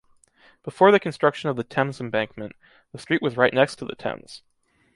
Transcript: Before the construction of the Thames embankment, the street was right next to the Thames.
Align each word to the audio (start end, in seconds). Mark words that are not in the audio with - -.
Before 0.63 0.91
the 0.91 0.99
construction 0.99 1.51
of 1.51 1.57
the 1.57 1.63
Thames 1.63 2.01
embankment, 2.01 2.55
the 2.91 2.97
street 2.97 3.21
was 3.21 3.37
right 3.37 3.53
next 3.53 3.75
to 3.75 3.85
the 3.85 3.93
Thames. 3.93 4.41